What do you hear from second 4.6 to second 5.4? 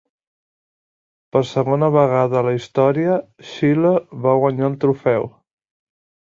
el trofeu.